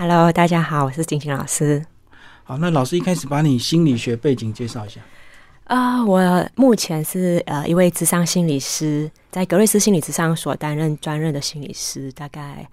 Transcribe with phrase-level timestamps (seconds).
[0.00, 1.84] Hello，大家好，我是金晴老师。
[2.44, 4.98] 好，那老师一开始把你心理学背景介绍一下。
[5.64, 12.66] 啊，我目前是呃一位智商心理师，在格瑞斯心理智商所担任专任的心理师，大概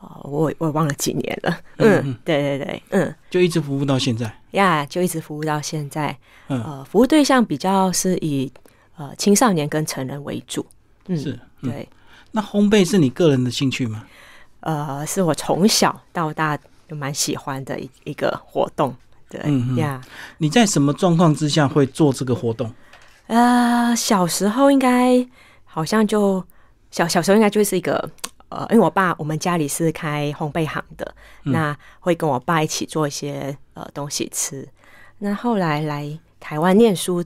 [0.00, 1.54] 哦，我我忘了几年了。
[1.76, 4.34] 嗯，对对对，嗯，就一直服务到现在。
[4.52, 6.16] 呀，就一直服务到现在。
[6.48, 8.50] 嗯，呃，服务对象比较是以
[8.96, 10.64] 呃青少年跟成人为主。
[11.08, 11.86] 嗯，是，对。
[12.30, 14.06] 那烘焙是你个人的兴趣吗？
[14.62, 16.58] 呃，是我从小到大
[16.88, 18.94] 就蛮喜欢的一一个活动。
[19.28, 19.40] 对
[19.76, 20.00] 呀，
[20.38, 22.70] 你在什么状况之下会做这个活动？
[23.28, 25.26] 呃，小时候应该
[25.64, 26.44] 好像就
[26.90, 28.10] 小小时候应该就是一个
[28.50, 34.68] 呃，因为我爸我们家里是开烘焙行的，那会跟我爸一起做一些呃东西吃。
[35.18, 37.24] 那后来来台湾念书，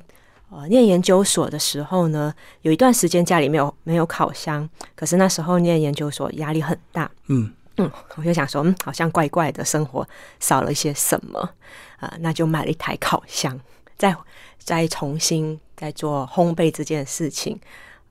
[0.57, 7.53] 呃，念研究所的时候呢，有一段时间家里没有没有烤箱，可是那时候念研究所压力很大，嗯。
[7.79, 10.09] 嗯，我就想说，嗯，好像怪怪的，生活
[10.41, 11.39] 少了一些什么
[11.99, 12.11] 啊？
[12.21, 13.61] 那就买了一台烤箱，
[13.99, 14.17] 再
[14.59, 17.61] 再重新再做烘焙这件事情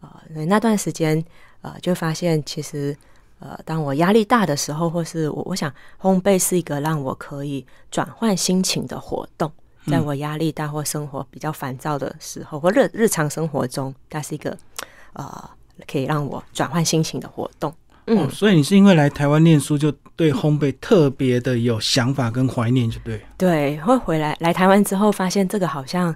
[0.02, 0.22] 啊。
[0.48, 1.26] 那段时间，
[1.62, 2.96] 呃，就发现其实，
[3.40, 9.52] 呃，当我压力大的时候，或是我我想，烘焙是一个让我可以转换心情的活动。
[9.88, 14.58] 在我压力大或生活比较烦躁的时候，或日日常生活中，它是一个
[15.14, 15.50] 呃，
[15.88, 17.74] 可以让我转换心情的活动。
[18.08, 23.20] 嗯，所以你是因为来台湾念书，就对烘焙特别的有想法跟怀念，就对。
[23.38, 26.16] 对，会回来来台湾之后，发现这个好像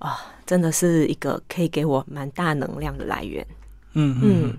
[0.00, 3.46] 啊，真的是一个可以给我蛮大能量的来源。
[3.92, 4.58] 嗯嗯，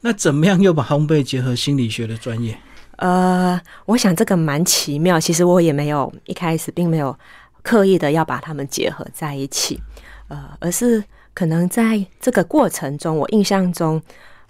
[0.00, 2.58] 那怎么样又把烘焙结合心理学的专业？
[2.96, 5.20] 呃，我想这个蛮奇妙。
[5.20, 7.16] 其实我也没有一开始并没有
[7.62, 9.80] 刻意的要把它们结合在一起，
[10.28, 11.02] 呃，而是
[11.34, 14.00] 可能在这个过程中，我印象中。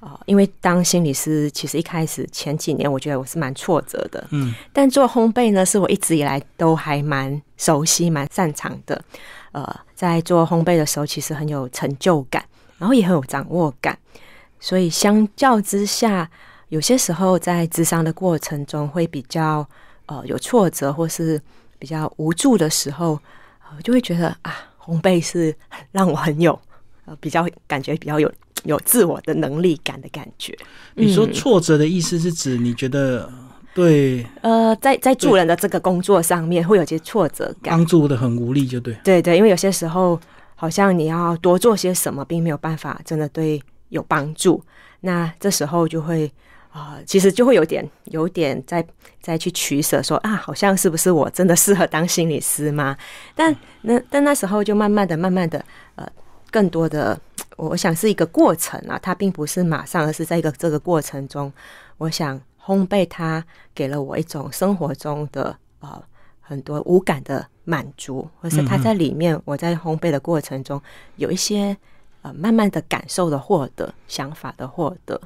[0.01, 4.25] 呃，因为当心理师，其实一开始前几年，我觉得我是蛮挫折的。
[4.31, 9.03] 嗯，但做烘焙呢，是我一直以来都还蛮熟悉、蛮擅长的。
[9.51, 12.45] 呃，在做烘焙的时候，其实很有成就感，
[12.79, 13.99] 然后也很有掌握感。
[14.61, 16.31] 所以相较之下，
[16.69, 19.69] 有些时候在智商的过程中，会比较
[20.07, 21.43] 呃有挫折或是
[21.79, 23.19] 比较无助的时候，
[23.83, 25.55] 就会觉得啊，烘焙是
[25.93, 26.59] 让我很有
[27.05, 28.31] 呃比较感觉比较有。
[28.65, 30.53] 有自我的能力感的感觉。
[30.95, 33.33] 你说挫折的意思是指你觉得
[33.73, 34.27] 对？
[34.43, 38.93] 呃，在在助人的这个工作上面会有些挫折感，帮助的很无力，就对。
[39.05, 40.21] 对对，因为有些时候
[40.57, 44.61] 好像你要多做些什么，并没有办法真的对有帮助。
[45.03, 46.31] 那这时候就会
[46.71, 48.85] 啊，其实就会有点有点在
[49.21, 52.97] 再去取舍，说啊，好像是不是我真的适合当心理师吗？
[53.35, 55.65] 但那但那时候就慢慢的、慢慢的
[55.97, 56.07] 呃，
[56.51, 57.19] 更多的。
[57.57, 61.53] 我想是一个过程啊，它并不是马上，而是在一个这个过程中，
[61.97, 66.01] 我想烘焙它给了我一种生活中的呃
[66.41, 70.81] 很多无感的满足，或是它在里面，我在烘焙的过程中
[71.17, 71.77] 有一些
[72.23, 75.21] 呃慢慢的感受的获得，想法的获得。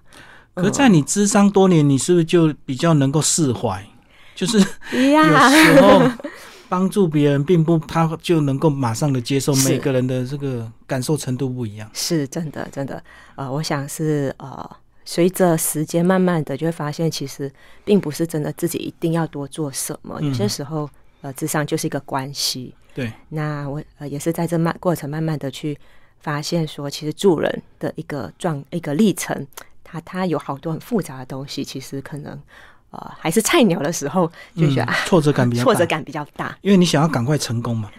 [0.54, 3.84] 可在你智商多年，你是不是就比较能够释怀？
[4.34, 6.10] 就是有时候。
[6.68, 11.86] 帮助别人，并不他就能够马上的接受，每个人的这个感受程度不一样。
[11.92, 13.04] 是真的，真的。
[13.34, 14.70] 呃，我想是呃，
[15.04, 17.52] 随着时间慢慢的就会发现，其实
[17.84, 20.18] 并不是真的自己一定要多做什么。
[20.22, 20.88] 有些时候，
[21.20, 22.74] 呃，智商就是一个关系。
[22.94, 23.12] 对。
[23.28, 25.78] 那我呃也是在这慢过程，慢慢的去
[26.20, 29.46] 发现，说其实助人的一个状一个历程，
[29.92, 32.40] 它它有好多很复杂的东西，其实可能。
[32.94, 37.90] 呃，还是菜鸟的时时候，就觉得挫折感比较 挫折感比较大，因为你想要赶快成功嘛，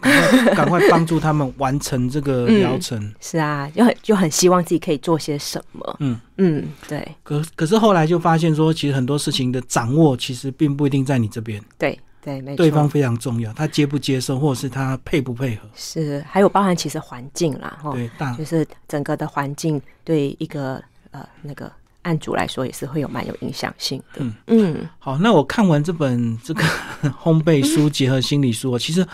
[0.55, 3.11] 赶快帮助他们完成这个疗程。
[3.19, 5.95] 是啊，就很就很希望自己可以做些什么。
[5.99, 7.03] 嗯嗯，对。
[7.23, 11.59] 可可是后来就发现说，其实很多事情的掌握，其实并不一定在你这边。
[11.79, 12.57] 对对，没错。
[12.57, 15.67] 对方非常重要，他接不接受，或者是他配不配合。
[15.73, 21.71] 是，还有包含其实环境啦，哈，对，大就是整个的环境对一个呃那个。
[22.03, 24.21] 案主来说也是会有蛮有影响性的。
[24.21, 26.63] 嗯嗯，好，那我看完这本这个
[27.21, 29.05] 烘焙书结合心理书，其实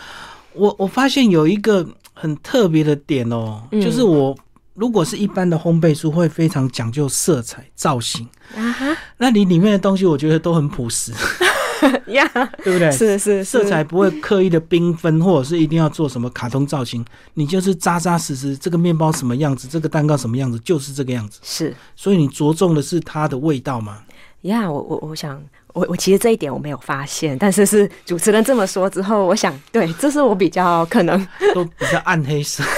[0.52, 4.36] 我我发现有一个很特别的点哦，就是我
[4.74, 11.12] 如果是一般的烘焙书，会非常讲究色彩造型啊哈，那你里面的东西我觉得都很朴实。
[12.12, 12.26] 呀，
[12.62, 12.90] 对不对？
[12.90, 17.04] 是是，色彩不会刻意的缤纷，或者是一定要做什么卡通造型，
[17.34, 21.40] 你就是扎扎实实，这个面包什么样子，这个蛋糕什么样子，就是这个样子。
[21.42, 23.98] 是，所以你着重的是它的味道吗？
[24.42, 25.42] 呀，我我我想，
[25.74, 32.64] 我我其实这一点我没有发现，但是是主持人这么说之后，我想，对，这是我比较可能都比较暗黑色。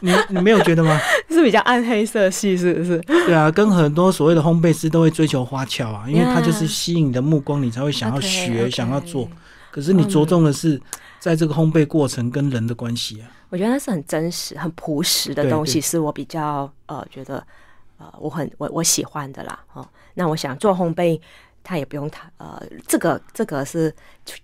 [0.00, 0.98] 你你没有觉得吗？
[1.28, 2.98] 是比较暗黑色系，是不是？
[2.98, 9.28] 对啊，跟很多所谓的烘焙师都会追求花俏啊，因为它就是吸引你的目光，你才会想要学、想要做。
[9.70, 10.80] 可是你着重的是
[11.18, 13.28] 在这个烘焙过程跟人的关系啊。
[13.50, 17.44] 我觉得那是很真实、很朴实的东西，是我比较呃觉得
[17.98, 19.58] 呃我很我我喜欢的啦。
[19.72, 21.20] 哦，那我想做烘焙。
[21.64, 23.92] 它也不用它，呃，这个这个是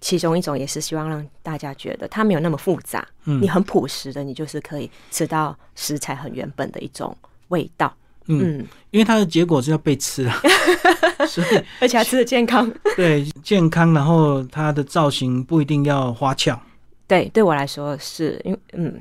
[0.00, 7.14] 其中一种，也是希望让大家觉得它没有那么复杂，嗯，你很朴实的，你就是可以吃到食材很原本的一种
[7.48, 7.94] 味道，
[8.26, 10.40] 嗯，因为它的结果是要被吃啊，
[11.28, 16.58] 所以而且还吃的健康，对健康，然后它的造型不一定要花俏，
[17.06, 18.98] 对，对我来说是因为，嗯，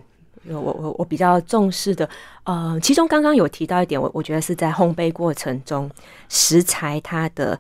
[0.48, 2.10] 我我我比较重视的，
[2.44, 5.90] 呃，其中刚刚有提到一点，我我觉得是在烘焙过程中
[6.28, 7.58] 食材它的。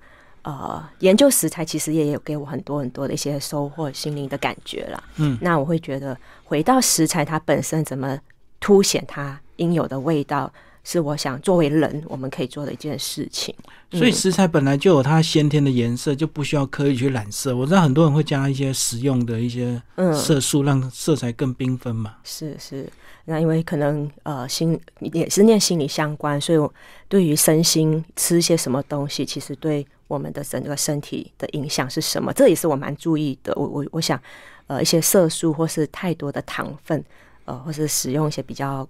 [0.49, 5.03] 呃，研究食材其实也有给我很多很多的一些收获、心灵的感觉了。
[5.17, 8.17] 嗯，那我会觉得回到食材它本身怎么
[8.59, 10.51] 凸显它应有的味道，
[10.83, 13.53] 是我想作为人我们可以做的一件事情。
[13.91, 17.55] 所以食材本来就有它先天的颜色，就不需要刻意去染色。
[17.55, 19.81] 我知道很多人会加一些食用的一些
[20.13, 22.15] 色素，让色彩更缤纷嘛。
[22.23, 22.87] 是是，
[23.25, 26.71] 那因为可能呃心也是念心理相关，所以我
[27.07, 29.85] 对于身心吃一些什么东西，其实对。
[30.09, 32.33] 我们的整个身体的影响是什么？
[32.33, 33.53] 这也是我蛮注意的。
[33.55, 34.19] 我我我想，
[34.65, 37.05] 呃，一些色素或是太多的糖分，
[37.45, 38.87] 呃，或是使用一些比较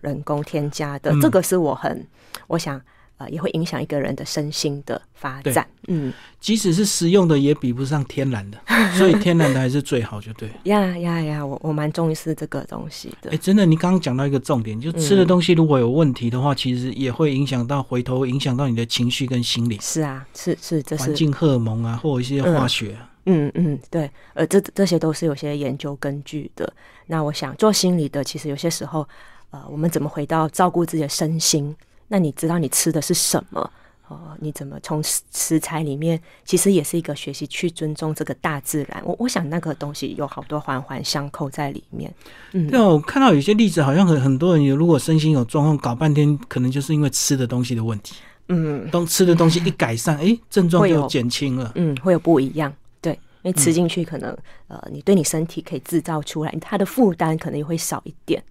[0.00, 2.06] 人工添加的，这个是我很
[2.46, 2.80] 我想。
[3.20, 5.68] 呃，也会影响一个人的身心的发展。
[5.88, 6.10] 嗯，
[6.40, 8.58] 即使是食用的，也比不上天然的，
[8.96, 10.48] 所以天然的还是最好，就对。
[10.64, 13.30] 呀呀呀，我我蛮重视这个东西的。
[13.30, 19.78] 哎，真的，你刚刚讲到一个重点，就吃的东西如果有问题的话，其实也会影响到回头影响到你的情绪跟心理。
[19.82, 22.96] 是啊，是是，这是环境荷尔蒙啊，或者一些化学。
[23.26, 26.72] 嗯嗯，对，呃，这这些都是有些研究根据的。
[27.06, 29.06] 那我想做心理的，其实有些时候，
[29.50, 31.74] 呃，我们怎么回到照顾自己的身心？
[32.08, 33.70] 那你知道你吃的是什么？
[34.08, 39.00] 哦，你怎么从食材里面，其实也是一个学习去尊重这个大自然。
[39.04, 42.12] 我我想那个东西有好多环环相扣在里面。
[42.50, 48.16] 嗯，对啊，我看到有些例子，好像很很多人有，如果身心有状况，搞半天可能就是因为吃的东西的问题。
[48.48, 51.70] 嗯，当吃的东西一改善，哎，症状就减轻了。
[51.76, 52.72] 嗯，会有不一样。
[53.00, 53.12] 对，
[53.42, 54.36] 因为吃进去可能
[54.66, 58.42] 呃，你对你身体可以制造出来，它的负担可能也会少一点。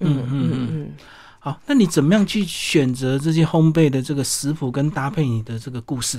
[0.00, 0.92] 嗯嗯嗯嗯。
[1.40, 6.18] 好，那你怎么样去选择这些烘焙的这个食谱跟搭配你的这个故事？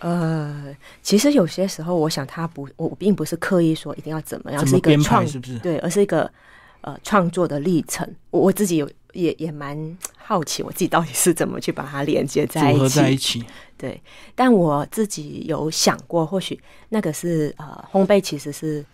[0.00, 5.58] 呃，其实有些时候，我想他不，我并不是刻意说一定要怎么样，是一个创，是不是？
[5.60, 6.30] 对，而是一个
[6.82, 8.06] 呃创作的历程。
[8.30, 13.44] 我我自己有也也蛮好奇，我自己到底是怎么去把它连接在一起，在一起。
[13.78, 13.98] 对，
[14.34, 18.84] 但我自己有想过，或许那个是呃，烘焙其实是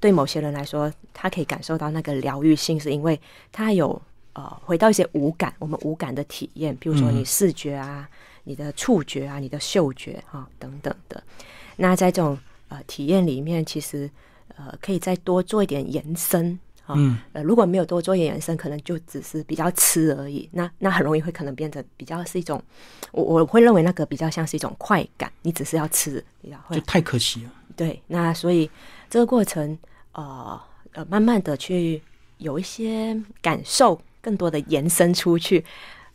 [0.00, 3.20] 对某些人来说，他可以感受到那个疗愈性，是因为
[3.50, 4.00] 他有。
[4.38, 8.06] 呃，回到一些五感，我们五感的体验，比如说你视觉啊、
[8.44, 11.24] 你的触觉啊、你的嗅觉啊等等的。
[11.76, 12.38] 那在这种
[12.68, 14.10] 呃体验里面，其实
[14.54, 16.94] 呃可以再多做一点延伸啊。
[17.32, 20.48] 呃，如果没有多做一点延伸，可能就只是比较吃而已。
[20.52, 22.62] 那那很容易会可能变成比较是一种，
[23.12, 27.50] 我我会认为那个比较像是一种快感，你只是要吃，比较会就太可惜了。
[27.76, 28.70] 对，那所以
[29.10, 29.76] 这个过程
[30.12, 30.58] 呃
[30.92, 32.00] 呃，慢慢的去
[32.38, 34.00] 有一些感受。
[34.22, 35.64] 更多的延伸出去，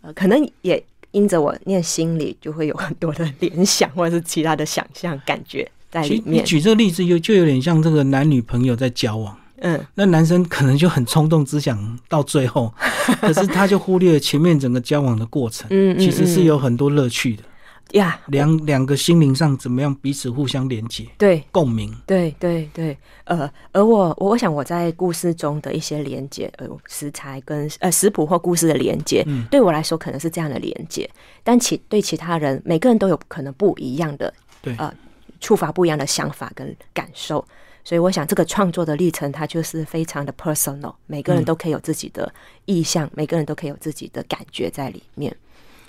[0.01, 6.44] 呃，可能也因着我念心里，就会有很多的联想或者是其他的想象感觉在里面。
[6.44, 12.73] 你举这个例子，又就有点像这个男女朋友在交往，嗯，那男生可能就很冲动，只想到最后，
[13.21, 17.44] 可是他就忽略了前面整个交往的过程，嗯，其实是有很多乐趣的。
[17.91, 21.06] 呀，两两个心灵上怎么样彼此互相连接？
[21.18, 21.94] 对，共鸣。
[22.07, 31.09] 对对对，呃，而我我想我在故事中的一些连接，呃，食材跟呃食谱或故事的连接，对我来说可能是这样的连接，
[31.44, 34.94] 但其对其他人，每个人都有可能不一样的，对，呃，
[35.41, 37.45] 触发不一样的想法跟感受，
[37.83, 42.33] 所以我想这个创作的历程，它就是非常的 personal，每个人都可以有自己的
[42.66, 45.35] 意向，每个人都可以有自己的感觉在里面。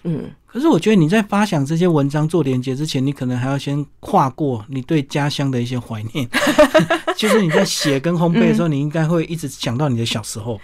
[0.05, 6.29] 嗯，可是我觉得你在发想这些文章做连接之前，你可能还要先跨过你对家乡的一些怀念。
[7.17, 10.61] 就是你在写跟烘焙的时候，你应该会一直想到你的小时候。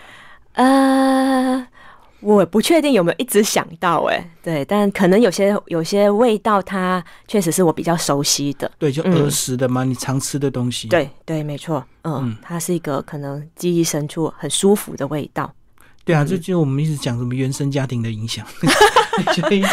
[0.54, 1.64] 呃，
[2.20, 8.70] 我不确定有没有一直想到，哎，对，但可能有些有些味道，它确实是我比较熟悉的。
[8.78, 10.88] 对，就儿时的嘛，你常吃的东西。
[10.88, 15.52] 对对，没错，嗯，它是一个可能记忆深处很舒服的味道。
[16.04, 18.44] 对啊，就就我们一直讲什么原生家庭的影响，
[19.36, 19.68] 就一直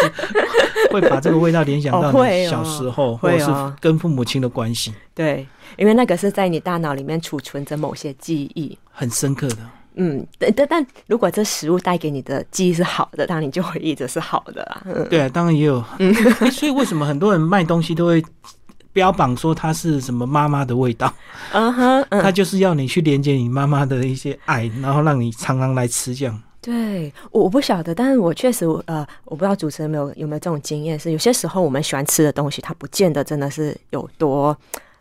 [0.91, 3.49] 会把这个味道联想到你小时候，或者是
[3.79, 4.93] 跟父母亲的关系。
[5.13, 5.47] 对，
[5.77, 9.57] 因为那个是在你大脑里面储存着某些记忆，很深刻的。
[9.95, 14.83] 嗯，但但但如果这食物带给你的记忆是好的，当然你就会一直是好的啊。
[14.85, 15.83] 嗯对啊，当然也有。
[15.99, 16.13] 诶
[16.51, 18.23] 所以为什么很多人卖东西都会
[18.91, 21.13] 标榜说它是什么妈妈的味道？
[21.51, 26.41] 嗯哼，嗯，它就是要你去连接你妈妈的一些爱，然后让你常常来吃这样。
[26.61, 34.57] 对，我我不晓得，但是我确实，呃，我不知道主持人有没有有没有这种经验，是有些时候我们喜欢吃的东西，它不见得真的是有多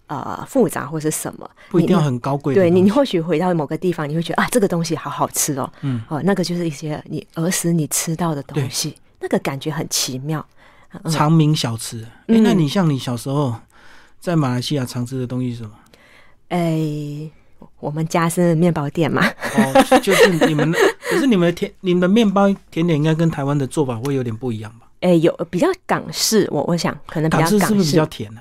[0.06, 10.40] 呃复杂或是什么，不一定要很高贵对你，你或许回到某个地方，你会觉得啊，这个东西好好吃哦，嗯，哦，那个就是一些你儿时你吃到的东西，那个感觉很奇妙。
[10.40, 12.02] 嗯长明小吃。
[12.04, 13.52] 哎、嗯那你像你小时候
[14.20, 15.70] 在马来西亚常吃的东西是什么？
[16.50, 17.28] 哎，
[17.80, 20.78] 我们家是面包店嘛，哦，就是你们的，
[21.10, 24.86] 可是你们的甜，你们的面包甜点应该跟台湾的做法会有点不一样吧？
[25.00, 28.40] 哎，有比较港式，我我想可能比较港式港是不是比较甜呢、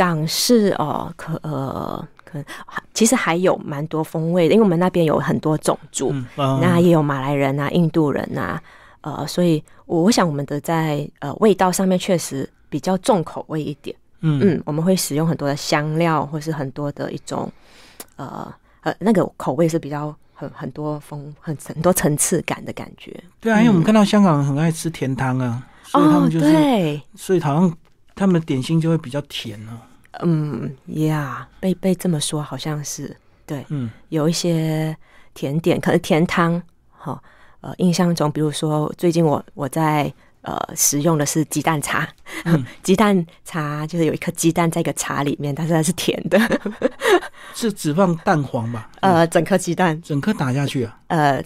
[0.00, 2.44] 港式哦，可呃，可能
[2.94, 8.62] 其实还有蛮多风味的，因为我们那边有很多种族，那也有马来人啊、印度人啊，
[9.02, 17.52] 呃，所以我我想我们的在呃味道上面确实比较重口味一点，嗯嗯，我们会使用很多的香料，或是很多的一种
[18.16, 23.14] 呃呃那个口味是比较很很多风很很多层次感的感觉。
[23.38, 27.70] 对啊，因为我们看到香港人很爱吃甜汤啊，所以他哦，们就是，对，所以好像
[28.14, 29.76] 他们的点心就会比较甜哦。
[30.22, 33.64] 嗯呀被被这么说好像是对。
[33.68, 34.96] 嗯，有一些
[35.34, 37.22] 甜点，可能甜汤，哈、
[37.60, 40.12] 呃，印象中，比如说最近我我在
[40.42, 42.08] 呃使用的是鸡蛋茶，
[42.44, 46.38] 嗯 鸡蛋茶就是有一颗鸡蛋在一个茶里面，但是它是甜的，
[47.54, 48.90] 是只放蛋黄吧？
[49.00, 50.98] 呃，整颗鸡蛋，整颗打下去啊？
[51.08, 51.42] 呃，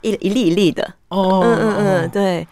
[0.00, 2.46] 一一粒一粒的，哦，嗯嗯嗯，哦，对。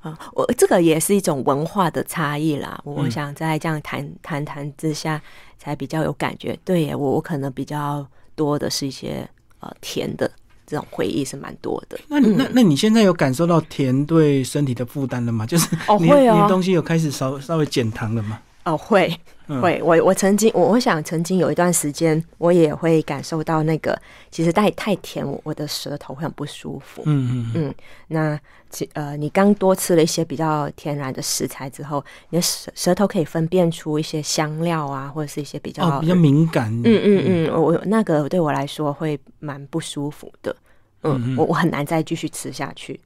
[0.00, 2.80] 啊，我这个也是一种文化的差异啦。
[2.84, 5.20] 我想在这样谈谈谈之下，
[5.58, 6.58] 才比较有感觉。
[6.64, 9.28] 对耶，我我可能比较多的是一些
[9.60, 10.30] 呃甜的
[10.66, 11.98] 这种回忆是蛮多的。
[12.08, 15.44] 那你那那你现在有感受到甜对身体的负担了吗？
[15.44, 18.40] 就是你哦会哦你的东西有开始稍稍微减糖了吗？
[18.64, 19.12] 哦，会
[19.48, 23.98] 嗯会，我我曾经，我我想曾经有一段时间，我也会感受到那个，
[24.30, 27.02] 其实太太甜，我我的舌头会很不舒服。
[27.06, 27.74] 嗯嗯嗯，嗯，
[28.08, 28.40] 那
[28.70, 36.70] 其呃，你刚多吃了一些比较天然的食材之后，你的舌舌头可以分辨出一些香料啊，或者是一些比较哦，比较敏感。
[36.84, 40.54] 嗯嗯嗯，我我那个对我来说会蛮不舒服的。
[41.02, 43.00] 嗯，嗯嗯我我很难再继续吃下去。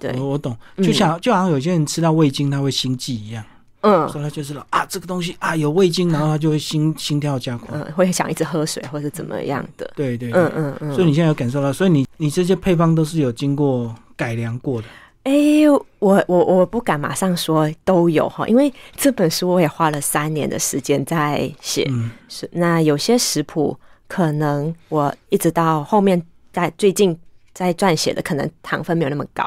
[0.00, 3.44] 对，我我懂，嗯就像就好像有些人吃到味精他会心悸一样，
[3.82, 7.68] 嗯所以他就是啊这个东西啊有味精，然后他就会心心跳加快。
[7.72, 9.90] 嗯，会想一直喝水或者怎么样的。
[9.94, 10.94] 对对，嗯嗯嗯。
[10.94, 14.88] 所以你现在有感受到，所以你你这些配方都是有经过改良过的。
[15.24, 15.32] 哎、
[16.00, 21.86] 我我我不敢马上说都有哈，因为这本书我也花了三年的时间在写。
[21.90, 26.20] 嗯是那有些食谱可能我一直到后面
[26.52, 27.16] 在最近
[27.54, 29.44] 在撰写的，可能糖分没有那么高。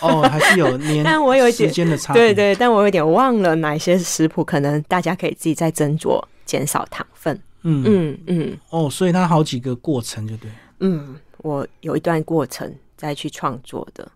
[0.00, 2.22] 哦，还是有年 但我有时间的差别。
[2.22, 7.34] 对对，但我有点忘了哪些食谱，可能大家可以自己再斟酌减少糖分。
[7.62, 10.50] 嗯嗯嗯哦，所以它好几个过程就对。
[10.80, 14.08] 嗯，我有一段过程再去创作的。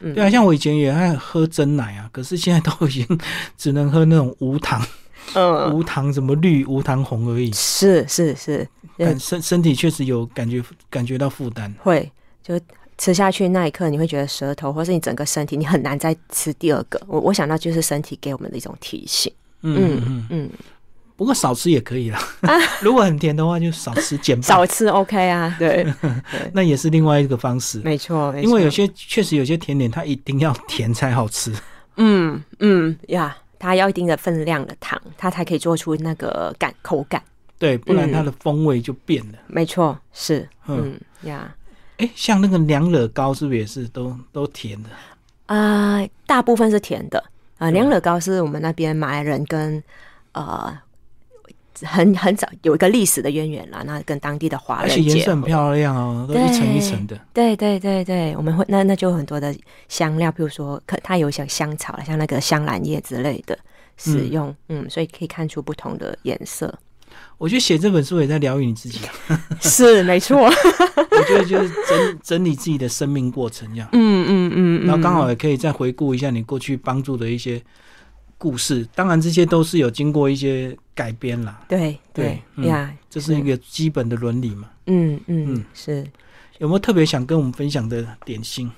[0.00, 3.20] 嗯，对啊，像我以前也爱喝真奶啊，可是现在都已经
[3.56, 4.84] 只能喝那种无糖、
[5.34, 7.50] 嗯，无糖什么绿、无糖红而已。
[7.52, 8.68] 是是是，
[8.98, 11.72] 感身身体确实有感觉感觉到负担。
[11.80, 12.10] 会
[12.48, 12.58] 就
[12.96, 16.98] 吃下去那一刻，你会觉得舌头或是你整个身体，你很难再吃第二个。
[17.06, 19.30] 我我想到就是身体给我们的一种提醒。
[19.60, 20.50] 嗯嗯嗯，嗯，
[21.14, 22.18] 不过少吃也可以啦。
[22.80, 25.86] 如果很甜的话，就少吃减半，少吃 OK 啊， 对，
[26.54, 27.80] 那也是另外一个方式。
[27.80, 31.52] 没错，因为有些确实有些甜点它一定要甜才好吃。
[32.00, 37.22] 嗯嗯呀，它要一定的分量的糖，它才可以做出那个感口感。
[37.58, 39.38] 对，不然它的风味就变了。
[39.48, 41.54] 没错，是，嗯嗯呀。
[41.98, 44.88] 哎、像那个娘惹糕是不是也是都都甜的？
[45.46, 47.18] 啊、大部分是甜的
[47.58, 47.70] 啊。
[47.70, 49.82] 嗯娘惹糕是我们那边马来人跟
[50.32, 50.76] 呃
[51.82, 55.00] 很很早有一个历史的渊源啦，那跟当地的华人而且。
[55.00, 57.18] 颜色很漂亮哦，都一层一层的。
[57.32, 59.54] 对对对对，我们会那那就有很多的
[59.88, 63.58] 香料，比如说可它有像香草，像那个香兰叶之类的
[63.96, 66.72] 使用，嗯所以可以看出不同的颜色。
[67.36, 69.40] 我觉得写这本书也在疗愈你自己啊。
[69.60, 77.62] 是没错， 我觉得就是整整理自己的生命过程这样，嗯嗯嗯，然后刚好也可以再回顾一下你过去帮助的一些
[78.36, 78.86] 故事。
[78.94, 84.68] 当然，这些都是有经过一些改编啦，对对呀，这是一个基本的伦理嘛。
[84.86, 86.06] 嗯嗯嗯是
[86.58, 88.70] 有没有特别想跟我们分享的点心？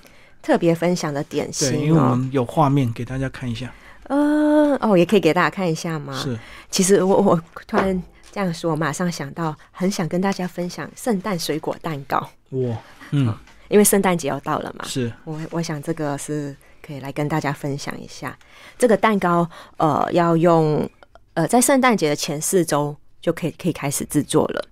[0.43, 2.17] 特别分享的点心对，因为我哦。
[2.17, 3.73] 们有画面给大家看一下。
[4.05, 6.19] 呃哦，也可以给大家看一下吗？
[6.19, 6.37] 是，
[6.71, 12.19] 其实我我突然这样说，我马上想到，很想跟大家分享圣诞水果蛋糕。
[12.51, 12.77] 哇
[13.11, 13.35] 嗯
[13.69, 18.37] 因为圣诞节要到了嘛，是我我想这个是可以来跟大家分享一下。
[18.77, 20.89] 这个蛋糕呃要用
[21.35, 24.65] 呃在圣诞节的前四周就可以可以开始制作了。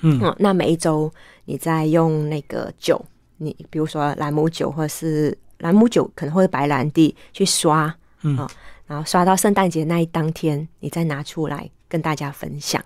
[0.00, 1.12] 嗯嗯，那每一周
[1.44, 3.04] 你再用那个酒，
[3.36, 8.48] 你比如说兰姆酒或者是兰姆酒，可能或者白兰地去刷，嗯哦
[8.86, 12.82] 然后刷到圣诞节那一当天，你再拿出来跟大家分享。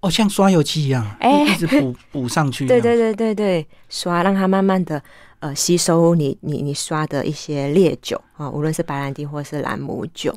[0.00, 2.66] 哦，像刷油漆一样，哎一直补 补上去。
[2.66, 5.02] 对对，对对对，刷让它慢慢的
[5.40, 10.34] 呃吸收你你你刷的一些烈酒啊、无论是白兰地或是兰姆酒。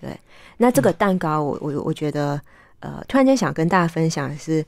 [0.00, 0.10] 对，
[0.58, 2.40] 那这个蛋糕我我我觉得
[2.80, 4.64] 呃，突然间想跟大家分享的是，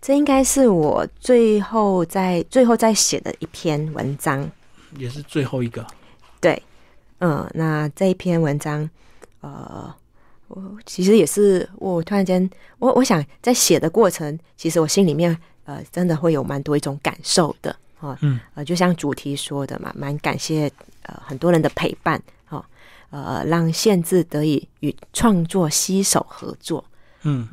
[0.00, 4.50] 这应该是我最后在最后在写的一篇文章。
[4.96, 5.86] 也是最后一个。
[6.40, 6.62] 对，
[7.18, 8.88] 嗯，那这一篇文章，
[9.40, 9.94] 呃，
[10.50, 20.70] 我其实也是我突然间，我我想在写的过程，其实我心里面呃，真的会有蛮多一种感受的哦，嗯，呃，就像主题说的嘛，蛮感谢
[21.04, 22.64] 呃很多人的陪伴哦，
[23.10, 26.84] 呃，让限制得以与创作携手合作，
[27.22, 27.48] 嗯。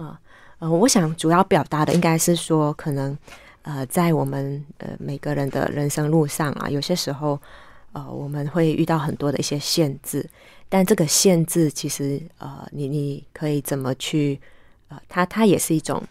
[0.60, 3.16] 呃，我想主要表达的应该是说，可能
[3.62, 7.39] 呃，在我们呃每个人的人生路上啊，有些时候
[7.94, 10.27] 呃，我们会遇到很多的一些限制，
[10.69, 14.39] 但这个限制其实呃，你你可以怎么去
[14.89, 16.03] 呃，它它也是一种，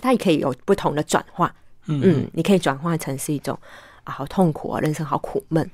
[0.00, 1.54] 它也可以有不同的转化，
[1.86, 2.00] 嗯。
[2.04, 3.58] 嗯，你可以转化成是一种
[4.04, 5.70] 啊，好痛苦啊，人生好苦闷，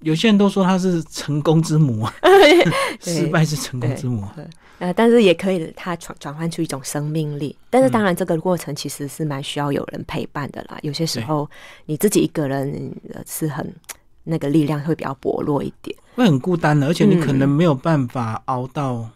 [0.00, 2.14] 有些人都说他是成功之母啊，
[3.00, 4.36] 失败是成功之母啊。
[4.78, 10.78] 呃，但是也可以它转转换出一种生命力，但是当然这个过程其实是蛮需要有人陪伴的啦。
[10.82, 11.48] 有些时候
[11.86, 13.74] 你自己一个人呃是很
[14.26, 15.96] 那个力量会比较薄弱一点。
[16.14, 19.08] 会很孤单的，而且你可嗯能没有办法熬到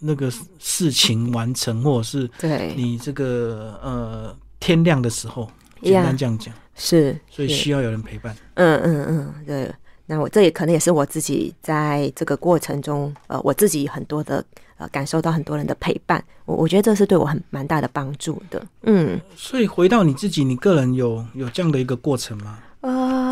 [0.00, 5.48] 那个事情完成，或者是对，你这个呃天亮的时候，
[5.80, 8.36] 简单这样讲，是，是所以需要有人陪伴。
[8.54, 9.72] 嗯嗯嗯，对。
[10.06, 14.44] 那我这也可能也是我自己在这个过程中，呃，我自己很多的
[14.76, 18.62] 呃感受到很多人的陪伴，我我觉得这是对我很蛮大的帮助的。
[18.82, 22.58] 嗯，所以回到你自己，你个人有有这样的一个过程吗？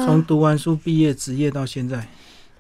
[0.00, 2.06] 呃，从读完书毕业职业到现在，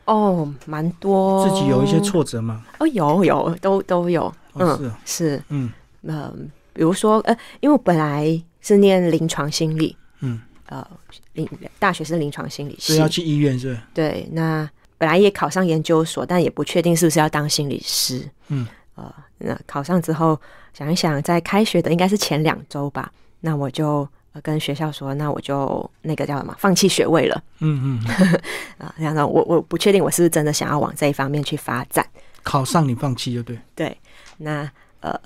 [0.04, 2.64] 哦，蛮多自己有一些挫折吗？
[2.78, 5.72] 哦，有有都都有，哦，是哦，是，嗯
[6.02, 10.86] 嗯、比如说，呃，因为我本来是念临床心理，嗯，呃，
[11.32, 11.48] 临
[11.78, 13.78] 大学是临床心理系所以要，去医院是？
[13.94, 20.38] 对，那本来也考上研究所，但也不确定是不是要当心理师，嗯，呃，那考上之后
[20.72, 24.08] 想一想，在开学的应该是前两周吧，那我就。
[24.32, 28.38] 呃跟学校说，那我就那个叫什么，放弃学位了嗯嗯，
[28.78, 28.94] 啊。
[28.98, 32.06] 然后我我不确定我是不是真的想要往这一方面去发展。
[32.42, 33.58] 考上你放弃就对。
[33.74, 33.96] 对，
[34.38, 35.18] 那呃，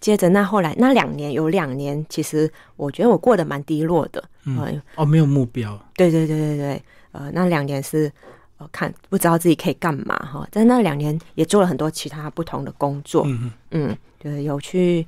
[0.00, 4.22] 接着那后来那两年有两年，其实我觉得我过得蛮低落的。
[4.44, 5.78] 嗯呃哦，没有目标。
[5.94, 8.10] 对对对对对，呃，那两年是
[8.58, 15.06] 呃看不知道自己可以干嘛哈，但那两年也做了很多其他不同的工作，嗯嗯，嗯，对，有去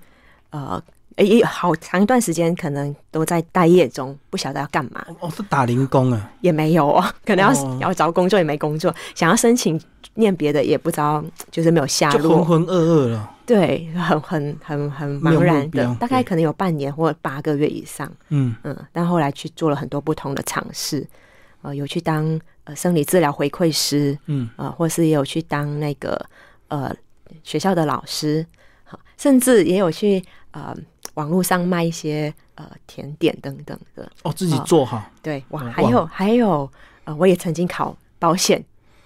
[0.50, 0.82] 呃。
[1.16, 6.32] 也有好长一段时间，可能都在待业中，不晓得要干嘛，哦，是打零工啊。
[6.40, 7.78] 也没有哦，可能要、哦。
[7.80, 9.80] 要找工作也没工作，想要申请
[10.14, 13.30] 念别的也不知道，就是没有下就落，浑浑噩噩了。
[13.46, 18.56] 对，很很很很茫然的，大概可能有半年或八个月以上，嗯。
[18.64, 21.06] 嗯，但后来去做了很多不同的尝试，
[21.60, 26.18] 呃，有去当呃生理治疗回馈师，嗯，呃，或是也有去当那个
[26.68, 26.90] 呃
[27.42, 28.46] 学校的老师，
[28.84, 30.74] 好，甚至也有去呃
[31.14, 36.70] 网络上卖一些呃甜点等等的，哦，自己做好对，哇，嗯还有还有
[37.04, 38.62] 呃，我也曾经考保险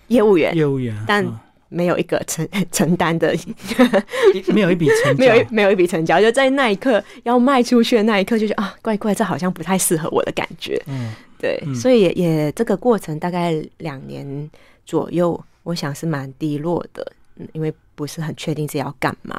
[0.09, 3.35] 业务员，业务员，但嗯没有一个承 承担的。
[3.35, 10.81] 一没有一笔成交， 没有一没有一笔成交，就在那一刻要卖出去的那一刻，就觉得啊，怪怪，这好像不太适合我的感觉。
[10.87, 11.75] 嗯对，嗯。
[11.75, 14.51] 所以也也这个过程大概两年
[14.87, 19.39] 左右，我想是蛮低落的，嗯，因为不是很确定自己要干嘛。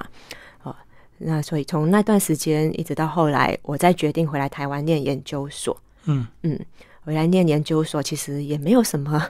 [1.19, 5.75] 哦，那所以从那段时间一直到后来，我再决定回来台湾念研究所。
[6.05, 6.59] 嗯嗯，
[7.01, 9.21] 回来念研究所，其实也没有什么，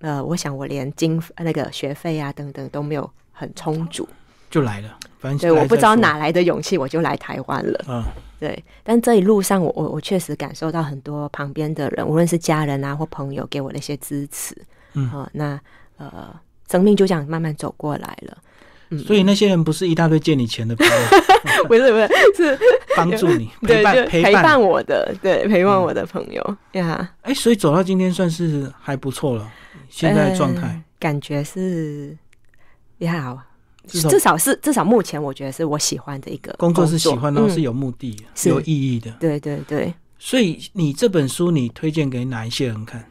[0.00, 4.08] 呃，我想我连经那个学费啊等等都没有很充足。
[4.50, 7.84] 就来了，反正对，我不知道哪来的勇气，我就来台湾了。
[7.88, 8.02] 嗯
[8.40, 14.54] 对，但这一路上我，我我确实感受到很多旁边的人，无论是家人啊或朋友，给我的一些支持。
[14.92, 15.58] 嗯啊、那
[15.96, 16.38] 呃，
[16.70, 18.36] 生命就这样慢慢走过来了。
[18.96, 22.58] 嗯，所以那些人不是一大堆借你钱的朋友， 不是不是是，
[22.96, 24.42] 帮助你陪， 伴陪伴。
[24.42, 27.10] 伴我的，对，陪伴我的朋友呀。
[27.22, 29.50] 哎，所以走到今天算是还不错了，
[29.88, 30.84] 现在的状态呃。
[30.98, 32.16] 感觉是
[32.98, 33.36] 呀，
[33.86, 39.10] 至少至少是至少目前我觉得是我喜欢的一个工作是喜欢，然后是嗯有目的、是有意义的。
[39.20, 43.04] 对对对，所以你这本书你推荐给哪一些人看？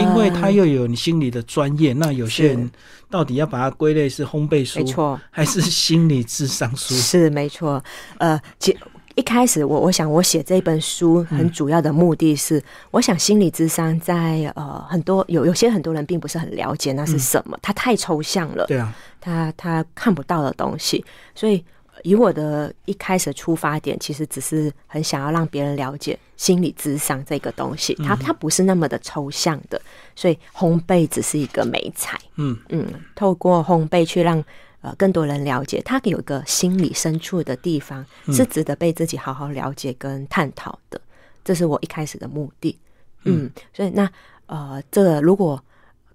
[0.00, 2.70] 因为它又有你心理的专业，那有些人
[3.10, 6.94] 到底要把它归类是烘焙书，没错，还是心理智商书？
[6.96, 7.82] 是没错。
[8.18, 8.76] 呃，其
[9.14, 21.04] 一开始我我想我写这本书很主要的目的是，我想心理智商在呃很多有有些很多人并不是很了解那是什么，它太抽象了，对啊，他他看不到的东西，
[21.34, 21.64] 所以。
[22.04, 29.80] 以我的一开始出发点，其实只是很想要让别人了解心理智商这个东西，它它不是那么的抽象的，
[30.14, 32.20] 所以烘焙只是一个美材。
[32.36, 34.44] 嗯嗯，透过烘焙去让
[34.82, 41.00] 呃更多人了解，它有一个心理深处的地方是值得被自己好好了解跟探讨的，
[41.42, 42.78] 这是我一开始的目的。
[43.24, 44.06] 嗯，所以那
[44.44, 45.58] 呃，这个如果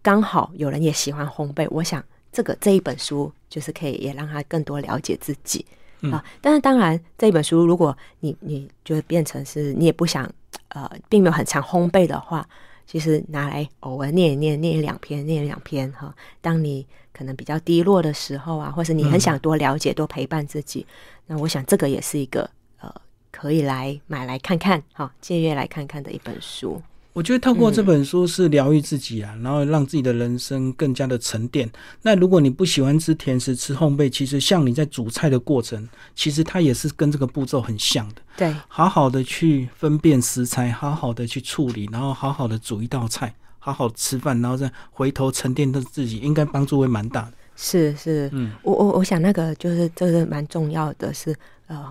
[0.04, 5.66] 刚好有人也喜欢烘焙，我想这个这一本书就是可以也让他更多了解自己。
[6.12, 10.30] 啊，但是当然，这本书如果你你就变成是你也不想
[10.70, 12.48] 呃，并没有很长烘焙的话，
[12.88, 16.14] 其实拿来偶尔念一念，念一两篇，念一两篇哈。
[16.42, 20.86] 当你可能比较低落的时候啊，或是你很想多了解、多陪伴自己，
[21.28, 22.94] 那我想这个也是一个呃，
[23.32, 26.82] 可以来买来看看哈，借阅来看看的一本书。
[27.20, 31.70] 我觉得透过这本书是疗愈自己啊，然后让自己的人生更加的沉淀。
[32.02, 38.22] 那如果你不喜欢吃甜食、吃烘焙，其实像你在煮菜的过程，其实它也是跟这个步骤很像的。
[38.38, 47.34] 对，好好的去分辨食材，好好的去处理，然后好好的煮一道菜，好好吃饭，然后再回头沉淀的自己，应该帮助会蛮大的。
[47.58, 51.36] 是是，嗯，我我我想那个就是这个蛮重要的，是
[51.68, 51.86] 呃，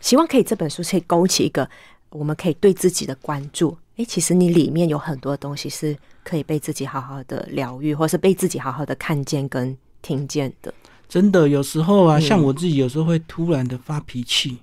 [0.00, 1.68] 希望可以这本书可以勾起一个
[2.08, 3.76] 我们可以对自己的关注。
[3.96, 10.72] 哎，其实你里面有很多东西是可以被自己好好的疗愈，或是被自己好好的看见跟听见的。
[11.08, 14.56] 真的，有时候啊，像我自己有时候会突然的发脾气，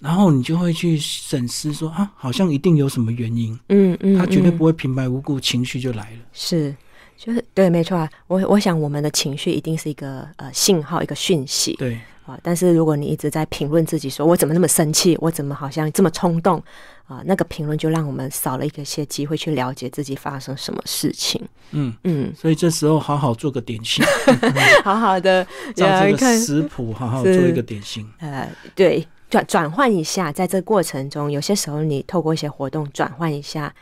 [0.00, 3.58] 然后你就会去审视说啊，好像一定有什么原因。
[3.70, 6.18] 嗯嗯，他绝对不会平白无故情绪就来了。
[6.32, 6.72] 是，
[7.16, 8.08] 就是对，没错啊。
[8.28, 11.74] 我我想我们的情绪一定是一个呃信号，一个讯息。
[11.74, 11.98] 对。
[12.42, 16.62] 但是如果你一直在评论自己，说我怎么那么生气，我怎么好像这么冲动
[17.06, 17.22] 啊？
[17.24, 21.40] 那个评论就让我们少了一个些机会去了解自己发生什么事情。
[21.70, 24.04] 嗯嗯，所以这时候好好做个点心，
[24.84, 28.06] 好好的 照这个食谱， 好好做一个点心。
[28.18, 33.72] 呃，对，转转换一下，在这过程中，有些时候你透过一些活动转换一下，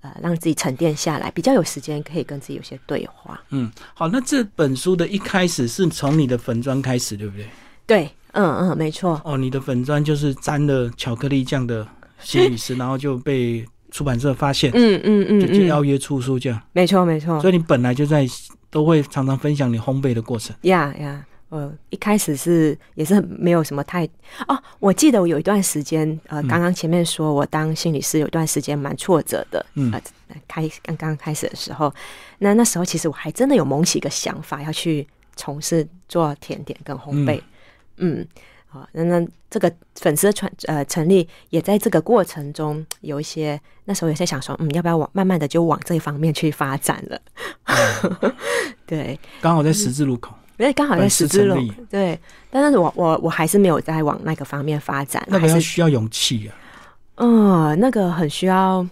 [0.00, 3.38] 呃，让自己沉淀下来，比较有时间可以跟自己有些对话。
[3.50, 7.46] 嗯，好，那这本书的一开始是从你的粉砖开始，对不对？
[7.86, 9.20] 对，嗯嗯，没错。
[9.24, 11.86] 哦，你的粉砖就是沾了巧克力酱的
[12.20, 16.60] 心理师，然后就被出版社发现，嗯嗯嗯，就邀约出书这样。
[16.72, 17.40] 没错没错。
[17.40, 18.26] 所以你本来就在
[18.70, 20.56] 都会常常分享你烘焙的过程。
[20.62, 24.04] 呀呀，呃，一开始是也是没有什么太
[24.48, 29.92] 哦，我记得我有一段时间，呃，刚刚前面说我当心理师有段时间蛮挫折的，嗯，
[30.48, 31.94] 开刚刚开始的时候，
[32.38, 37.36] 那那时候其实我还真的有萌起一个想法，要去从事做甜点跟烘焙。
[37.36, 37.42] 嗯，
[38.66, 47.20] 好，那那这个粉丝传呃成立也在这个过程中有一些，那时候也在想说，嗯，要不要往慢慢的就往这一方面去发展了？
[48.84, 51.56] 对，刚好在十字路口，因为刚好在十字路，
[51.88, 52.18] 对，
[52.50, 56.50] 但是我我我还是没有在往那个方面发展，那个是需要勇气啊，
[57.18, 58.84] 嗯，那个很需要，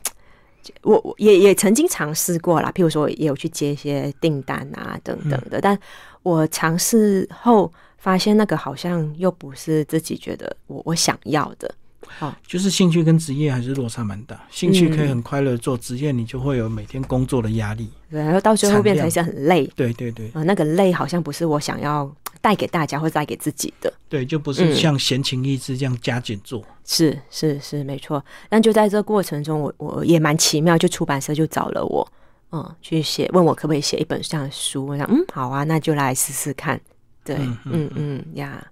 [0.83, 5.77] 我我也也曾经尝试过啦，譬如说也有去接一些订单啊等等的，但
[6.23, 7.73] 我尝试后。
[8.03, 11.73] 发现那个好像又不是自己觉得我我想要的，
[12.09, 14.45] 好，就是兴趣跟职业还是落差蛮大。
[14.51, 19.65] 兴趣可以很快乐做，职业你就会有每天工作的压力，对，然后到最后变成一些很累。
[19.77, 23.93] 对对对，啊，那个累好像不是我想要带给大家或带给自己的。
[24.09, 26.65] 对，就不是像闲情逸致这样加减做。
[26.85, 28.23] 是是是，没错。
[28.49, 32.13] 但就在这过程中，我我也蛮奇妙，就出版社就找了我，
[32.51, 34.87] 嗯，去写，问我可不可以写一本这样的书。
[34.87, 36.81] 我想，嗯，好啊，那就来试试看。
[37.25, 38.67] 对，嗯嗯呀，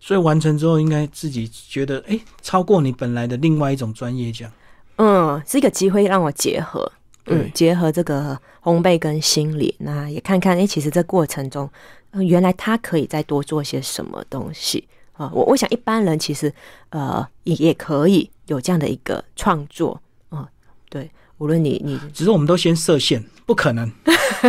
[0.00, 4.52] 所以完成之后，应该自己觉得，哎，超过你本来的另外一种专业这样。
[4.96, 6.90] 嗯，是一个机会让我结合，
[7.26, 11.68] 嗯，结合这个烘焙跟心理，那也看看，哎，其实这过程中，
[12.12, 15.30] 原来他可以再多做些什么东西啊？
[15.32, 16.52] 我我想一般人其实，
[16.90, 20.48] 呃，也也可以有这样的一个创作啊。
[20.88, 23.90] 对，无论你你，只是我们都先设限，不可能。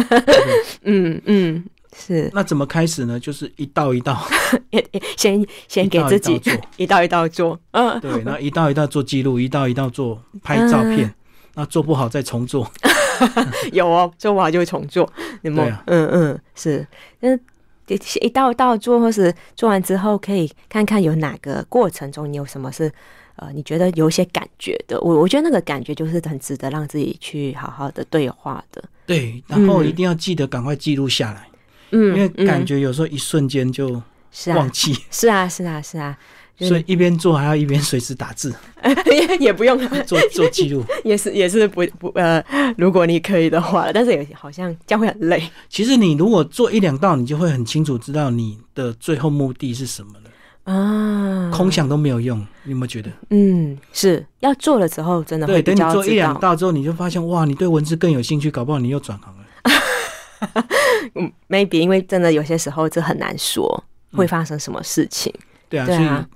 [0.84, 1.66] 嗯嗯。
[1.98, 3.20] 是，那怎么开始呢？
[3.20, 4.22] 就是一道一道，
[5.18, 11.14] 先先给自己做， 一道一道做，嗯，对，然后一道一道做记录，一道一道做拍照片，
[11.56, 12.70] 那做不好再重做。
[13.72, 15.10] 有哦，做不好就会重做。
[15.42, 16.86] 对啊，嗯嗯，是，
[17.22, 17.30] 那
[18.20, 22.92] 一道一道做，或是做完之后可以看看有哪个过程中你有什么是
[23.38, 28.84] 呃，你觉得有一些感觉的，我我觉得那个感觉就是很值得让自己去好好的对话的。
[29.06, 31.48] 对，然后一定要记得赶快记录下来，
[31.92, 36.18] 嗯，因为感嗯觉有时候一瞬间就是啊忘，记，是啊，是啊，是啊，
[36.58, 38.54] 就是所以一边做还要一边随时打字
[39.06, 40.84] 也 也不用，做做记录。
[41.04, 42.44] 也是也是不不呃，
[42.78, 45.42] 如果你可以的话，但是也好像这样会很累。
[45.70, 52.40] 其实你如果做一两道，你就会很清楚知道你的最后目的是什么了，啊，空想都没有用。
[52.64, 53.12] 你有没有觉得？
[53.30, 56.16] 嗯，是要做了之后真的对，会等你做一。
[56.16, 59.45] 两道之后，你就发现哇，你对文字更有兴趣，搞不好你又转行了。
[61.16, 65.34] 嗯，maybe 因为真的有些时候这很难说嗯会发生什么事情。
[65.70, 66.28] 对啊，对啊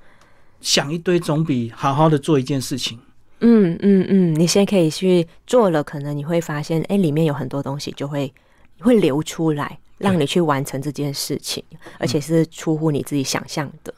[0.61, 2.99] 想一堆总比好好的做一件事情。
[3.41, 8.33] 嗯嗯嗯，你现在可以去做了，可能你会发现，哎，里面有很多东西就会
[8.79, 11.63] 会流出来，让你去完成这件事情，
[11.97, 13.93] 而且是出乎你自己想象的。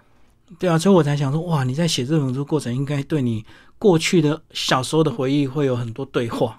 [0.59, 3.43] 对啊，所以我才想说，哇，你在写这本书过程，应该对你
[3.79, 6.55] 过去的小时候的回忆会有很多对话，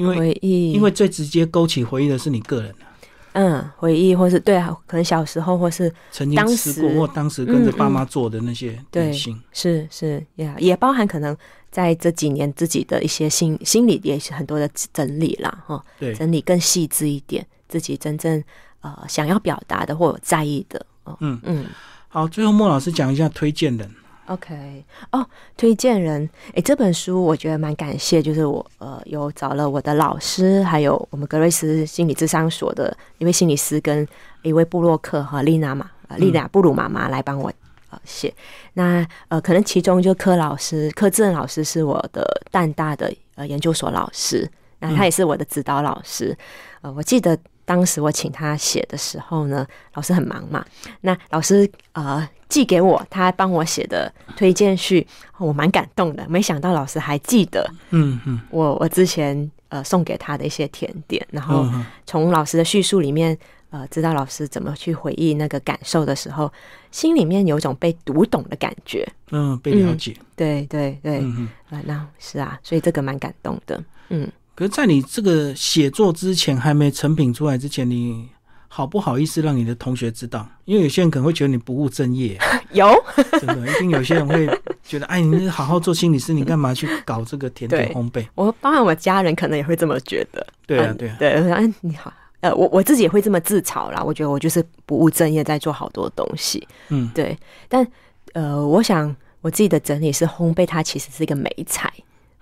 [0.00, 2.88] 因为回忆，因为最直接勾起回忆的是你个人啊
[3.32, 9.40] 嗯，回忆或是对啊，可能小时候或是曾经当吃过或当时跟着嗯爸妈做的那些对点心。
[9.52, 11.36] 是是呀也包含可能
[11.70, 18.42] 在这几年自己的一些心心理也是很多的整理啦，哈，对，整理更细致一点，自己真正
[18.80, 20.84] 呃想要表达的或有在意的。
[21.04, 21.66] 哦，嗯嗯
[22.08, 23.88] 好，最后莫老师讲一下推荐人。
[24.30, 34.06] ，OK，哦，推荐人，诶，这本书我觉得蛮感谢，就是我呃有找了我的老师，还有我们格瑞斯心理智商所的一位心理师跟
[34.42, 37.52] 一位布洛克和丽娜嘛，呃丽娜布鲁妈妈来帮我
[37.90, 38.32] 呃写。
[38.74, 46.36] 那呃，可能其中就柯老师，柯志恩老师是我的淡大的呃研究所老师，那他也是我的指导老师。
[46.82, 47.36] 呃，我记得
[47.70, 50.66] 当时我请他写的时候呢，老师很忙嘛，
[51.02, 55.06] 那老师呃寄给我他帮我写的推荐序，
[55.38, 56.26] 我蛮感动的。
[56.28, 61.64] 没想到老师还记得嗯嗯，我我之前呃送给他的一些甜点，然后
[62.04, 63.38] 从老师的叙述里面，
[63.70, 66.52] 呃，知道老师怎么去回忆那个感受的时候，
[66.90, 69.06] 心里面有一种被读懂的感觉。
[69.30, 70.16] 嗯，被了解。
[70.34, 71.78] 对对对，嗯嗯。
[71.78, 73.80] 啊，那是啊，所以这个蛮感动的。
[74.08, 74.28] 嗯，
[74.60, 78.28] 可是，在你这个写作之前，还没成品出来之前，你
[78.68, 80.46] 好不好意思让你的同学知道？
[80.66, 82.38] 因为有些人可能会觉得你不务正业，
[82.72, 82.86] 有
[83.40, 84.46] 真的，一定有些人会
[84.84, 88.26] 觉得，哎，你好好做心理师，你干嘛去搞这个甜点烘焙？
[88.34, 90.46] 我，包含我家人可能也会这么觉得。
[90.50, 92.12] 嗯，对啊对啊，对，我说，嗯，你好。
[92.40, 94.02] 呃，我我自己也会这么自嘲啦。
[94.04, 96.68] 我觉得我就是不务正业，在做好多东西。
[96.90, 97.34] 嗯对，
[97.66, 97.86] 但
[98.34, 101.90] 呃，我想我自己的整理是烘焙，它其实是一个美菜。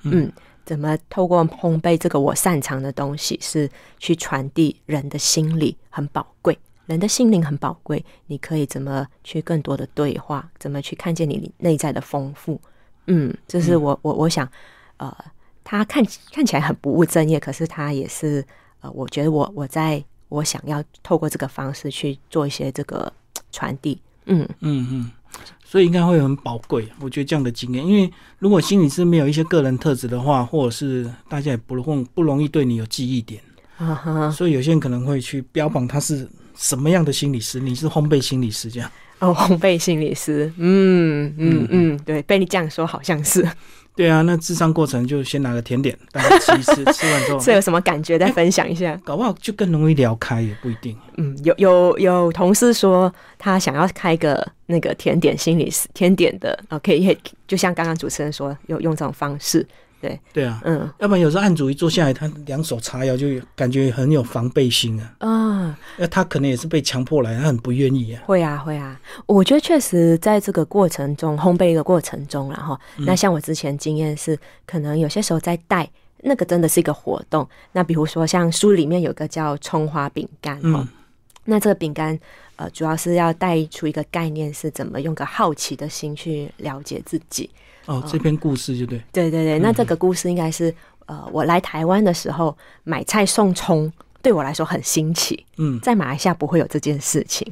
[0.03, 0.31] 嗯，
[0.69, 3.67] 怎么透过烘焙这个我擅长的东西，是
[3.99, 8.05] 去传递人的心理很宝贵，人的心灵很宝贵。
[8.27, 12.61] 你可以怎么去更多的对话，怎么去看见你内在的丰富？
[13.07, 14.47] 嗯，这是我我我想，
[14.99, 15.11] 呃，
[15.65, 18.45] 他看看起来很不务正业，可是他也是
[18.83, 23.11] 呃，我觉得我我在我想要透过这个方式去做一些这个
[23.51, 23.99] 传递。
[24.27, 25.11] 嗯，嗯嗯，
[25.71, 26.89] 所以应该会很宝贵。
[26.99, 33.39] 我觉得这样的经验，因为如果心理师没有一些个人特质的话，或者是大家也不容不容易对你有记忆点，
[34.33, 36.27] 所以有些人可能会去标榜他是
[36.57, 38.91] 什么样的心理师，你是烘焙心理师这样。
[39.19, 43.47] 哦，烘焙心理师，嗯嗯嗯，对，被你这样说好像是，
[43.95, 48.17] 对啊，那智商过程就先拿个甜点，大家吃一吃，吃完之后 这有什么感觉？
[48.17, 48.99] 再分享一下。
[49.05, 50.97] 搞不好就更容易聊开，也不一定。
[51.17, 59.67] 嗯，有有有同事说他想要开个那个甜点心理，甜点的啊，可以，就像刚刚主持人说，有用这种方式，
[60.01, 63.27] 对对啊，嗯要不然有时候案主一坐下来，他两手叉腰，就
[63.57, 65.15] 感觉很有防备心啊。
[65.19, 68.23] 啊，那他可能也是被强迫来，他很不愿意啊。
[68.27, 75.89] 会啊会啊，我觉得确实在这个过程中，烘焙的过程中，然后那像我之前经验是，可能有些时候在带。
[76.21, 80.89] 那个真的是一个活动，那比如说像书里面有个叫葱花饼干哈，嗯
[81.45, 82.19] 那这个饼干
[82.59, 87.49] 呃主要是要带出一个概念，是怎么用个好奇的心去了解自己。
[87.87, 90.75] 哦，这篇故事就对，对对对，那这个故事应该是
[91.07, 93.91] 呃我来台湾的时候买菜送葱，
[94.21, 97.51] 对我来说很新奇，嗯在马来西亚不会有这件事情。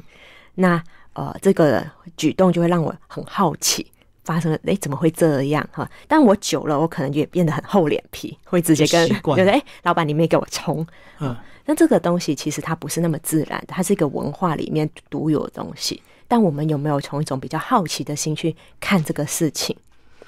[0.53, 1.83] 那呃，这个
[2.15, 3.91] 举动就会让我很好奇，
[4.23, 5.89] 发生了，哎，怎么会这样哈？
[6.07, 10.85] 但我久了，我可能也变得很厚脸皮，会直接跟觉得，诶，老板，你没给我冲。
[11.19, 11.35] 嗯
[11.67, 16.01] 那这个东西其实它不是那么自然的，它是一个文化里面独有的东西。
[16.27, 19.75] 但我们有没有从一种比较好奇的心去看这个事情？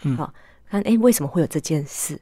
[0.04, 0.32] 嗯好、
[0.69, 2.19] 看诶，为什么会有这件事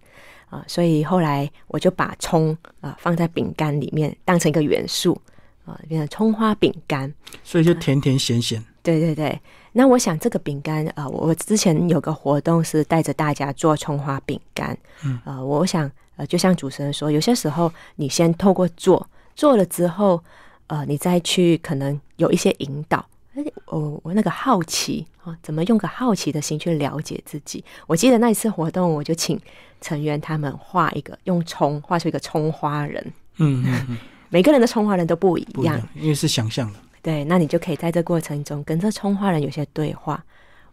[0.49, 0.63] 啊？
[0.67, 5.19] 所以后来我就把葱啊、放在饼干里面，当成一个元素。
[5.65, 7.13] 啊，变成葱花饼干。
[7.43, 8.63] 所以就甜甜咸咸。
[8.81, 9.37] 对对对，
[9.77, 14.75] 那我想这个饼干啊、呃，我之前有个活动是带着大家做葱花饼干。
[15.05, 20.19] 嗯，呃，我想呃，就像主持人说，有些时候你先透过做，做了之后，
[20.65, 23.05] 呃，你再去可能有一些引导。
[23.35, 27.63] 哎，我我那个好奇啊，怎么用个好奇的心去了解自己？
[27.85, 29.39] 我记得那一次活动，我就请
[29.79, 33.97] 成员他们画一个用葱画出一个葱花人，嗯嗯嗯，
[34.29, 36.79] 每个人的葱花人都不一样不一样，，因为是想象的。
[37.01, 40.23] 对，那你就可以在这过程中跟这葱花人有些对话。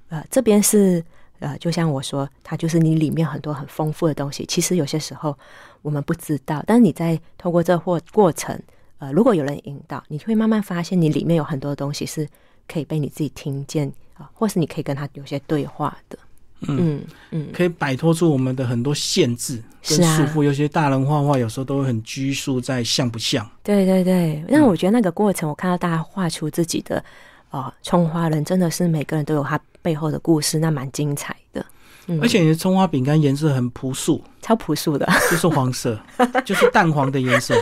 [0.08, 1.04] 呃，这边是
[1.40, 4.44] 呃，就像我说，它就是你里面很多很丰富的东西。
[4.46, 5.36] 其实有些时候
[5.82, 8.58] 我们不知道，但是你在透过这过过程，
[8.98, 12.28] 呃，如果有人引导，你会慢慢发现你里面有很多东西是
[12.66, 16.16] 可以被你自己听见啊、或是你可以跟他有些对话的。
[16.68, 20.42] 嗯嗯，可以摆脱出我们的很多限制跟束缚。
[20.44, 23.48] 有些大人画画有时候都会很拘束在像不像。
[23.62, 24.44] 对对对。
[24.48, 27.02] 那我觉得那个过程，我看到大家画出自己的
[27.50, 31.64] 哦葱花人，真的是每个人都有他背后的故事，那蛮精彩的。
[32.06, 35.98] 嗯而且你的葱花饼干颜色很朴素，超朴素的，就是黄色，
[36.44, 37.54] 就是淡黄的颜色。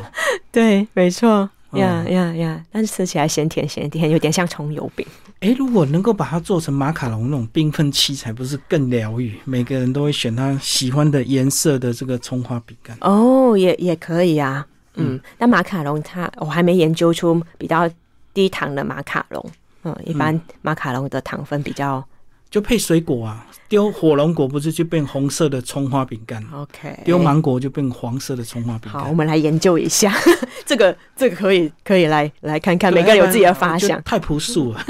[0.50, 2.64] 对，没错，嗯呀呀呀！
[2.72, 5.06] 但是吃起来咸甜咸甜，有点像葱油饼。
[5.42, 9.36] 诶，如果能够把它做成马卡龙那种缤纷七彩，不是更疗愈？
[9.44, 12.96] 每个人都会选他喜欢的颜色的这个葱花饼干。
[13.00, 14.64] 哦，也也可以啊。
[14.94, 17.90] 嗯，那马卡龙它我还没研究出比较
[18.32, 19.44] 低糖的马卡龙。
[19.82, 22.06] 嗯，一般马卡龙的糖分比较
[22.52, 27.00] 就配水果啊，丢火龙果不是就变红色的葱花饼干，OK。
[27.02, 29.16] 丢芒果就变黄色的葱花饼好，我干。
[29.16, 30.14] 们来研究一下
[30.66, 34.84] 这个，这个可以可以来来看看，每个人有自己的发想太朴素了。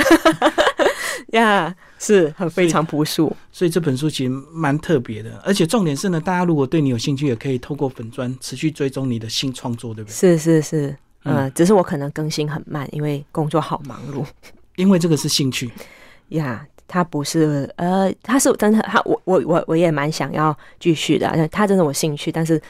[1.35, 3.35] 呀是很非常朴素。
[3.53, 10.13] 所以这本书其实蛮特别的，而且重点是呢，大家如果对你有兴趣，也可以透过粉砖持续追踪你的新创作，对不对？
[10.13, 14.27] 是是是，嗯、嗯只是我可能更新很慢，因为工作好忙碌。
[14.75, 15.71] 因为这个是兴趣，
[16.31, 22.61] 呀他不是呃，他是真的，他我我我我也蛮想要继续的啊，他真的我兴趣，但是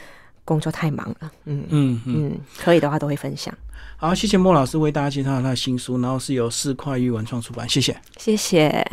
[0.44, 2.30] 工作太忙了，嗯嗯嗯。
[2.30, 3.52] 嗯，可以的话都会分享，
[3.96, 7.96] 好，谢谢莫老师为大家介绍他的新书，然后是由四块玉文创出版，谢谢。
[8.16, 8.86] 谢谢。